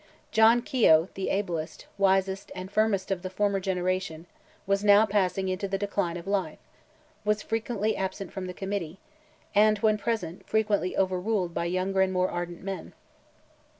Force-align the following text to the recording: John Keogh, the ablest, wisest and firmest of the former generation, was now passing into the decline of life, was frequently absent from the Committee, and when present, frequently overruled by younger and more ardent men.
John 0.31 0.63
Keogh, 0.63 1.09
the 1.13 1.29
ablest, 1.29 1.85
wisest 1.95 2.51
and 2.55 2.71
firmest 2.71 3.11
of 3.11 3.21
the 3.21 3.29
former 3.29 3.59
generation, 3.59 4.25
was 4.65 4.83
now 4.83 5.05
passing 5.05 5.47
into 5.47 5.67
the 5.67 5.77
decline 5.77 6.17
of 6.17 6.25
life, 6.25 6.57
was 7.23 7.43
frequently 7.43 7.95
absent 7.95 8.33
from 8.33 8.47
the 8.47 8.53
Committee, 8.55 8.97
and 9.53 9.77
when 9.85 9.99
present, 9.99 10.49
frequently 10.49 10.97
overruled 10.97 11.53
by 11.53 11.65
younger 11.65 12.01
and 12.01 12.11
more 12.11 12.31
ardent 12.31 12.63
men. 12.63 12.93